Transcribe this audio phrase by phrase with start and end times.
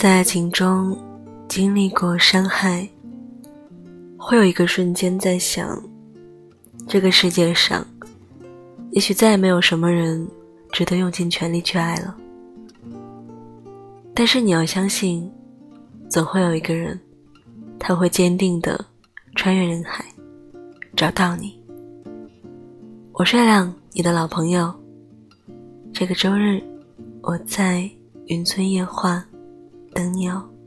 [0.00, 0.96] 在爱情中
[1.48, 2.88] 经历过伤害，
[4.16, 5.76] 会有一个瞬间在想，
[6.86, 7.84] 这个世界上，
[8.92, 10.24] 也许再也没有什么人
[10.70, 12.16] 值得用尽全力去爱了。
[14.14, 15.28] 但是你要相信，
[16.08, 16.96] 总会有一个人，
[17.76, 18.78] 他会坚定的
[19.34, 20.04] 穿越人海，
[20.94, 21.60] 找到你。
[23.14, 24.72] 我是亮，你的老朋友。
[25.92, 26.62] 这个周日，
[27.20, 27.90] 我在
[28.26, 29.24] 云村夜话。
[29.98, 30.57] 等你哦。